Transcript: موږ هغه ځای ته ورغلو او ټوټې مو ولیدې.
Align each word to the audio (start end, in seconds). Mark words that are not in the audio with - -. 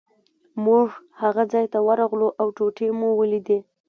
موږ 0.65 0.87
هغه 1.21 1.43
ځای 1.51 1.65
ته 1.73 1.79
ورغلو 1.87 2.27
او 2.41 2.47
ټوټې 2.57 2.87
مو 2.99 3.09
ولیدې. 3.19 3.59